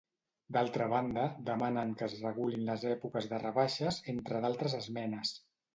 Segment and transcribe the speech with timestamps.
[0.55, 5.41] D'altra banda, demanen que es regulin les èpoques de rebaixes, entre d'altres esmenes.